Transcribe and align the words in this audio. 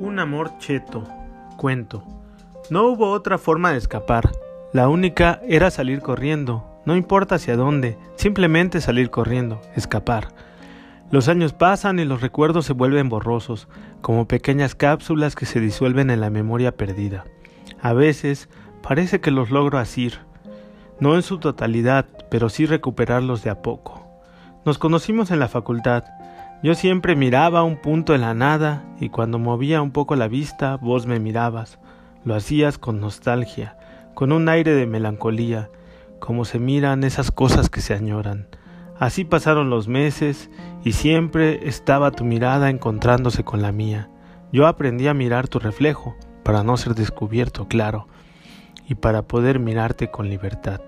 un 0.00 0.18
amor 0.18 0.58
cheto. 0.58 1.04
Cuento. 1.56 2.04
No 2.70 2.84
hubo 2.88 3.10
otra 3.10 3.38
forma 3.38 3.72
de 3.72 3.78
escapar. 3.78 4.30
La 4.72 4.88
única 4.88 5.40
era 5.48 5.70
salir 5.70 6.00
corriendo. 6.00 6.64
No 6.84 6.96
importa 6.96 7.36
hacia 7.36 7.56
dónde, 7.56 7.98
simplemente 8.16 8.80
salir 8.80 9.10
corriendo, 9.10 9.60
escapar. 9.74 10.28
Los 11.10 11.28
años 11.28 11.52
pasan 11.52 11.98
y 11.98 12.04
los 12.04 12.20
recuerdos 12.20 12.66
se 12.66 12.72
vuelven 12.72 13.08
borrosos, 13.08 13.68
como 14.00 14.28
pequeñas 14.28 14.74
cápsulas 14.74 15.34
que 15.34 15.46
se 15.46 15.60
disuelven 15.60 16.10
en 16.10 16.20
la 16.20 16.30
memoria 16.30 16.76
perdida. 16.76 17.24
A 17.80 17.92
veces 17.92 18.48
parece 18.82 19.20
que 19.20 19.30
los 19.30 19.50
logro 19.50 19.78
asir, 19.78 20.18
no 21.00 21.14
en 21.14 21.22
su 21.22 21.38
totalidad, 21.38 22.06
pero 22.30 22.48
sí 22.48 22.66
recuperarlos 22.66 23.42
de 23.42 23.50
a 23.50 23.62
poco. 23.62 24.06
Nos 24.64 24.78
conocimos 24.78 25.30
en 25.30 25.38
la 25.38 25.48
facultad, 25.48 26.04
yo 26.62 26.74
siempre 26.74 27.16
miraba 27.16 27.62
un 27.62 27.76
punto 27.76 28.14
en 28.14 28.22
la 28.22 28.34
nada 28.34 28.84
y 28.98 29.08
cuando 29.10 29.38
movía 29.38 29.82
un 29.82 29.90
poco 29.90 30.16
la 30.16 30.28
vista 30.28 30.76
vos 30.76 31.06
me 31.06 31.20
mirabas. 31.20 31.78
Lo 32.24 32.34
hacías 32.34 32.78
con 32.78 33.00
nostalgia, 33.00 33.78
con 34.14 34.32
un 34.32 34.48
aire 34.48 34.74
de 34.74 34.86
melancolía, 34.86 35.70
como 36.18 36.44
se 36.44 36.58
miran 36.58 37.04
esas 37.04 37.30
cosas 37.30 37.68
que 37.68 37.80
se 37.80 37.94
añoran. 37.94 38.48
Así 38.98 39.24
pasaron 39.24 39.68
los 39.68 39.88
meses 39.88 40.50
y 40.82 40.92
siempre 40.92 41.68
estaba 41.68 42.10
tu 42.10 42.24
mirada 42.24 42.70
encontrándose 42.70 43.44
con 43.44 43.60
la 43.60 43.70
mía. 43.70 44.08
Yo 44.52 44.66
aprendí 44.66 45.06
a 45.06 45.14
mirar 45.14 45.48
tu 45.48 45.58
reflejo, 45.58 46.16
para 46.42 46.62
no 46.62 46.76
ser 46.76 46.94
descubierto, 46.94 47.66
claro, 47.66 48.06
y 48.88 48.94
para 48.94 49.22
poder 49.22 49.58
mirarte 49.58 50.10
con 50.10 50.30
libertad. 50.30 50.80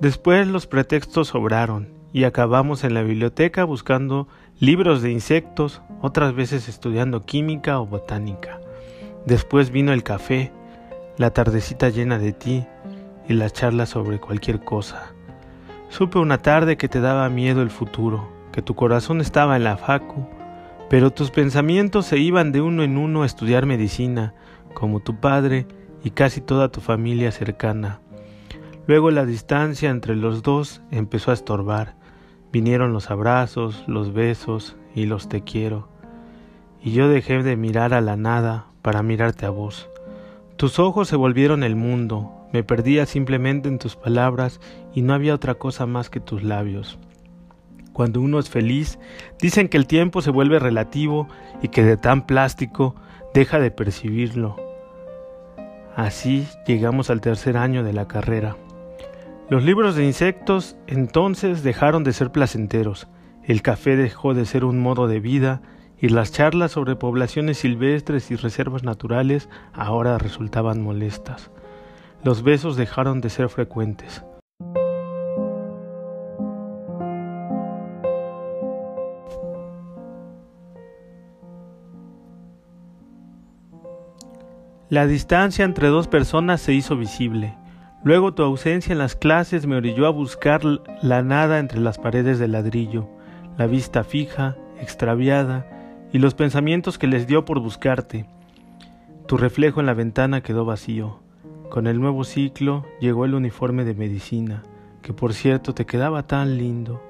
Después 0.00 0.46
los 0.46 0.66
pretextos 0.66 1.28
sobraron 1.28 1.88
y 2.12 2.24
acabamos 2.24 2.84
en 2.84 2.94
la 2.94 3.02
biblioteca 3.02 3.64
buscando 3.64 4.28
libros 4.60 5.02
de 5.02 5.12
insectos, 5.12 5.82
otras 6.02 6.34
veces 6.34 6.68
estudiando 6.68 7.24
química 7.24 7.78
o 7.78 7.86
botánica. 7.86 8.60
Después 9.24 9.70
vino 9.70 9.92
el 9.92 10.02
café, 10.02 10.52
la 11.16 11.30
tardecita 11.30 11.90
llena 11.90 12.18
de 12.18 12.32
ti 12.32 12.66
y 13.28 13.34
la 13.34 13.50
charla 13.50 13.86
sobre 13.86 14.18
cualquier 14.18 14.64
cosa. 14.64 15.12
Supe 15.90 16.18
una 16.18 16.38
tarde 16.38 16.76
que 16.76 16.88
te 16.88 17.00
daba 17.00 17.28
miedo 17.28 17.62
el 17.62 17.70
futuro, 17.70 18.28
que 18.50 18.60
tu 18.62 18.74
corazón 18.74 19.20
estaba 19.20 19.56
en 19.56 19.64
la 19.64 19.76
facu, 19.76 20.26
pero 20.90 21.12
tus 21.12 21.30
pensamientos 21.30 22.06
se 22.06 22.18
iban 22.18 22.50
de 22.50 22.60
uno 22.60 22.82
en 22.82 22.98
uno 22.98 23.22
a 23.22 23.26
estudiar 23.26 23.64
medicina, 23.64 24.34
como 24.74 25.00
tu 25.00 25.20
padre 25.20 25.66
y 26.02 26.10
casi 26.10 26.40
toda 26.40 26.68
tu 26.68 26.80
familia 26.80 27.30
cercana. 27.30 28.00
Luego 28.88 29.10
la 29.10 29.24
distancia 29.24 29.90
entre 29.90 30.16
los 30.16 30.42
dos 30.42 30.82
empezó 30.90 31.30
a 31.30 31.34
estorbar 31.34 31.94
Vinieron 32.52 32.92
los 32.92 33.10
abrazos, 33.10 33.84
los 33.86 34.12
besos 34.12 34.76
y 34.94 35.06
los 35.06 35.28
te 35.28 35.42
quiero. 35.42 35.88
Y 36.82 36.92
yo 36.92 37.08
dejé 37.08 37.42
de 37.42 37.56
mirar 37.56 37.92
a 37.92 38.00
la 38.00 38.16
nada 38.16 38.66
para 38.82 39.02
mirarte 39.02 39.46
a 39.46 39.50
vos. 39.50 39.88
Tus 40.56 40.78
ojos 40.78 41.08
se 41.08 41.16
volvieron 41.16 41.62
el 41.62 41.76
mundo, 41.76 42.32
me 42.52 42.64
perdía 42.64 43.06
simplemente 43.06 43.68
en 43.68 43.78
tus 43.78 43.96
palabras 43.96 44.60
y 44.94 45.02
no 45.02 45.12
había 45.12 45.34
otra 45.34 45.54
cosa 45.54 45.86
más 45.86 46.10
que 46.10 46.20
tus 46.20 46.42
labios. 46.42 46.98
Cuando 47.92 48.20
uno 48.20 48.38
es 48.38 48.48
feliz, 48.48 48.98
dicen 49.40 49.68
que 49.68 49.76
el 49.76 49.86
tiempo 49.86 50.22
se 50.22 50.30
vuelve 50.30 50.58
relativo 50.58 51.28
y 51.62 51.68
que 51.68 51.82
de 51.82 51.96
tan 51.96 52.26
plástico 52.26 52.94
deja 53.34 53.58
de 53.58 53.70
percibirlo. 53.70 54.56
Así 55.96 56.46
llegamos 56.66 57.10
al 57.10 57.20
tercer 57.20 57.56
año 57.56 57.82
de 57.82 57.92
la 57.92 58.06
carrera. 58.06 58.56
Los 59.50 59.64
libros 59.64 59.96
de 59.96 60.04
insectos 60.04 60.76
entonces 60.86 61.62
dejaron 61.62 62.04
de 62.04 62.12
ser 62.12 62.30
placenteros, 62.30 63.08
el 63.42 63.62
café 63.62 63.96
dejó 63.96 64.34
de 64.34 64.44
ser 64.44 64.62
un 64.62 64.78
modo 64.78 65.08
de 65.08 65.20
vida 65.20 65.62
y 65.98 66.10
las 66.10 66.32
charlas 66.32 66.72
sobre 66.72 66.96
poblaciones 66.96 67.56
silvestres 67.56 68.30
y 68.30 68.36
reservas 68.36 68.84
naturales 68.84 69.48
ahora 69.72 70.18
resultaban 70.18 70.82
molestas. 70.82 71.50
Los 72.22 72.42
besos 72.42 72.76
dejaron 72.76 73.22
de 73.22 73.30
ser 73.30 73.48
frecuentes. 73.48 74.22
La 84.90 85.06
distancia 85.06 85.64
entre 85.64 85.88
dos 85.88 86.06
personas 86.06 86.60
se 86.60 86.74
hizo 86.74 86.96
visible. 86.96 87.57
Luego 88.04 88.32
tu 88.32 88.42
ausencia 88.42 88.92
en 88.92 88.98
las 88.98 89.16
clases 89.16 89.66
me 89.66 89.76
orilló 89.76 90.06
a 90.06 90.10
buscar 90.10 90.62
la 91.02 91.22
nada 91.22 91.58
entre 91.58 91.80
las 91.80 91.98
paredes 91.98 92.38
de 92.38 92.46
ladrillo, 92.46 93.08
la 93.56 93.66
vista 93.66 94.04
fija, 94.04 94.56
extraviada, 94.80 95.66
y 96.12 96.18
los 96.18 96.34
pensamientos 96.34 96.96
que 96.96 97.08
les 97.08 97.26
dio 97.26 97.44
por 97.44 97.58
buscarte. 97.60 98.26
Tu 99.26 99.36
reflejo 99.36 99.80
en 99.80 99.86
la 99.86 99.94
ventana 99.94 100.42
quedó 100.42 100.64
vacío. 100.64 101.20
Con 101.70 101.86
el 101.86 102.00
nuevo 102.00 102.24
ciclo 102.24 102.86
llegó 103.00 103.24
el 103.24 103.34
uniforme 103.34 103.84
de 103.84 103.94
medicina, 103.94 104.62
que 105.02 105.12
por 105.12 105.34
cierto 105.34 105.74
te 105.74 105.84
quedaba 105.84 106.22
tan 106.22 106.56
lindo. 106.56 107.02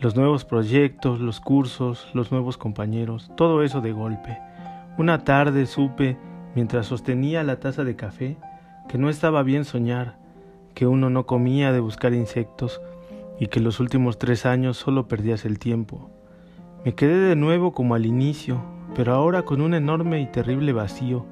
Los 0.00 0.16
nuevos 0.16 0.44
proyectos, 0.44 1.20
los 1.20 1.40
cursos, 1.40 2.10
los 2.14 2.32
nuevos 2.32 2.58
compañeros, 2.58 3.30
todo 3.36 3.62
eso 3.62 3.80
de 3.80 3.92
golpe. 3.92 4.38
Una 4.98 5.24
tarde 5.24 5.66
supe, 5.66 6.18
mientras 6.54 6.86
sostenía 6.86 7.42
la 7.44 7.60
taza 7.60 7.84
de 7.84 7.96
café, 7.96 8.36
que 8.88 8.98
no 8.98 9.08
estaba 9.08 9.42
bien 9.42 9.64
soñar, 9.64 10.18
que 10.74 10.86
uno 10.86 11.10
no 11.10 11.26
comía 11.26 11.72
de 11.72 11.80
buscar 11.80 12.14
insectos 12.14 12.80
y 13.38 13.46
que 13.46 13.60
los 13.60 13.80
últimos 13.80 14.18
tres 14.18 14.46
años 14.46 14.76
solo 14.76 15.08
perdías 15.08 15.44
el 15.44 15.58
tiempo. 15.58 16.10
Me 16.84 16.94
quedé 16.94 17.16
de 17.16 17.36
nuevo 17.36 17.72
como 17.72 17.94
al 17.94 18.06
inicio, 18.06 18.62
pero 18.94 19.14
ahora 19.14 19.42
con 19.42 19.60
un 19.60 19.74
enorme 19.74 20.20
y 20.20 20.26
terrible 20.26 20.72
vacío. 20.72 21.24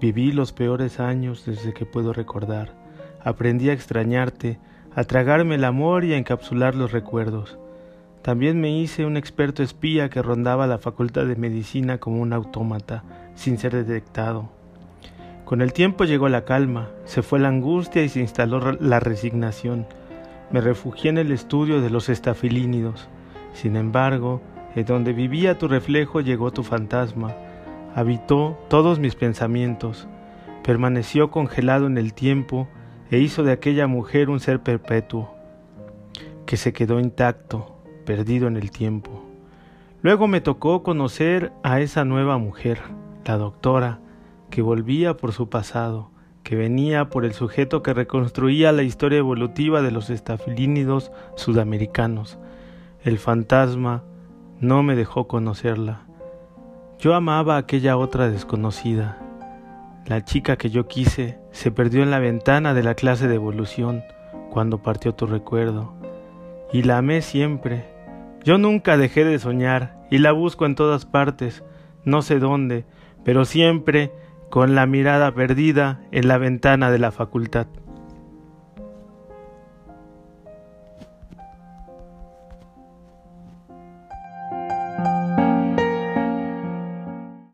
Viví 0.00 0.32
los 0.32 0.52
peores 0.52 1.00
años 1.00 1.44
desde 1.44 1.74
que 1.74 1.84
puedo 1.84 2.12
recordar. 2.12 2.74
Aprendí 3.22 3.68
a 3.68 3.74
extrañarte, 3.74 4.58
a 4.94 5.04
tragarme 5.04 5.56
el 5.56 5.64
amor 5.64 6.04
y 6.04 6.14
a 6.14 6.16
encapsular 6.16 6.74
los 6.74 6.92
recuerdos. 6.92 7.58
También 8.22 8.60
me 8.60 8.70
hice 8.70 9.04
un 9.06 9.16
experto 9.16 9.62
espía 9.62 10.08
que 10.10 10.22
rondaba 10.22 10.66
la 10.66 10.78
facultad 10.78 11.26
de 11.26 11.36
medicina 11.36 11.98
como 11.98 12.20
un 12.20 12.32
autómata, 12.32 13.04
sin 13.34 13.58
ser 13.58 13.74
detectado. 13.74 14.50
Con 15.50 15.62
el 15.62 15.72
tiempo 15.72 16.04
llegó 16.04 16.28
la 16.28 16.44
calma, 16.44 16.90
se 17.04 17.22
fue 17.22 17.40
la 17.40 17.48
angustia 17.48 18.04
y 18.04 18.08
se 18.08 18.20
instaló 18.20 18.70
la 18.78 19.00
resignación. 19.00 19.84
Me 20.52 20.60
refugié 20.60 21.10
en 21.10 21.18
el 21.18 21.32
estudio 21.32 21.80
de 21.80 21.90
los 21.90 22.08
estafilínidos. 22.08 23.08
Sin 23.52 23.74
embargo, 23.74 24.40
en 24.76 24.84
donde 24.84 25.12
vivía 25.12 25.58
tu 25.58 25.66
reflejo 25.66 26.20
llegó 26.20 26.52
tu 26.52 26.62
fantasma, 26.62 27.34
habitó 27.96 28.60
todos 28.68 29.00
mis 29.00 29.16
pensamientos, 29.16 30.06
permaneció 30.62 31.32
congelado 31.32 31.88
en 31.88 31.98
el 31.98 32.14
tiempo 32.14 32.68
e 33.10 33.18
hizo 33.18 33.42
de 33.42 33.50
aquella 33.50 33.88
mujer 33.88 34.30
un 34.30 34.38
ser 34.38 34.60
perpetuo, 34.60 35.34
que 36.46 36.56
se 36.56 36.72
quedó 36.72 37.00
intacto, 37.00 37.76
perdido 38.06 38.46
en 38.46 38.56
el 38.56 38.70
tiempo. 38.70 39.24
Luego 40.00 40.28
me 40.28 40.40
tocó 40.40 40.84
conocer 40.84 41.50
a 41.64 41.80
esa 41.80 42.04
nueva 42.04 42.38
mujer, 42.38 42.78
la 43.24 43.36
doctora, 43.36 43.98
que 44.50 44.62
volvía 44.62 45.16
por 45.16 45.32
su 45.32 45.48
pasado, 45.48 46.10
que 46.42 46.56
venía 46.56 47.08
por 47.08 47.24
el 47.24 47.32
sujeto 47.32 47.82
que 47.82 47.94
reconstruía 47.94 48.72
la 48.72 48.82
historia 48.82 49.18
evolutiva 49.18 49.82
de 49.82 49.90
los 49.90 50.10
estafilínidos 50.10 51.12
sudamericanos. 51.36 52.38
El 53.02 53.18
fantasma 53.18 54.02
no 54.60 54.82
me 54.82 54.96
dejó 54.96 55.26
conocerla. 55.26 56.02
Yo 56.98 57.14
amaba 57.14 57.54
a 57.54 57.58
aquella 57.58 57.96
otra 57.96 58.28
desconocida. 58.28 59.18
La 60.06 60.24
chica 60.24 60.56
que 60.56 60.70
yo 60.70 60.86
quise 60.86 61.38
se 61.50 61.70
perdió 61.70 62.02
en 62.02 62.10
la 62.10 62.18
ventana 62.18 62.74
de 62.74 62.82
la 62.82 62.94
clase 62.94 63.28
de 63.28 63.36
evolución 63.36 64.02
cuando 64.50 64.82
partió 64.82 65.14
tu 65.14 65.26
recuerdo. 65.26 65.94
Y 66.72 66.82
la 66.82 66.98
amé 66.98 67.22
siempre. 67.22 67.88
Yo 68.44 68.58
nunca 68.58 68.96
dejé 68.96 69.24
de 69.24 69.38
soñar 69.38 70.06
y 70.10 70.18
la 70.18 70.32
busco 70.32 70.66
en 70.66 70.74
todas 70.74 71.06
partes, 71.06 71.62
no 72.04 72.22
sé 72.22 72.38
dónde, 72.38 72.84
pero 73.24 73.44
siempre 73.44 74.12
con 74.50 74.74
la 74.74 74.86
mirada 74.86 75.32
perdida 75.32 76.00
en 76.10 76.28
la 76.28 76.36
ventana 76.36 76.90
de 76.90 76.98
la 76.98 77.12
facultad. 77.12 77.68